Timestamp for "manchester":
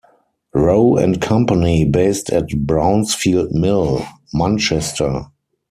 4.33-5.27